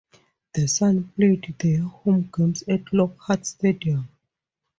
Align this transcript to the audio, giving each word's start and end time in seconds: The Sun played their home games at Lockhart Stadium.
The 0.55 0.67
Sun 0.67 1.11
played 1.15 1.53
their 1.59 1.83
home 1.83 2.27
games 2.35 2.63
at 2.67 2.91
Lockhart 2.91 3.45
Stadium. 3.45 4.09